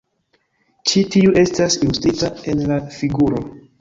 Ĉi 0.91 1.03
tiu 1.15 1.35
estas 1.41 1.77
ilustrita 1.81 2.31
en 2.55 2.65
la 2.73 2.79
figuro. 2.97 3.45